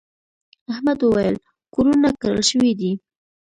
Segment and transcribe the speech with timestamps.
[0.71, 1.35] احمد وويل:
[1.73, 2.91] کورونه کرل شوي دي.